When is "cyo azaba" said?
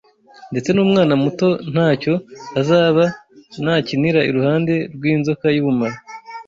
2.01-3.03